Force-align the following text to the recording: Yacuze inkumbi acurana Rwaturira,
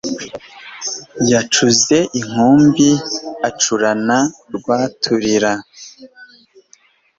Yacuze 1.31 1.97
inkumbi 2.19 2.89
acurana 3.49 4.19
Rwaturira, 4.55 5.51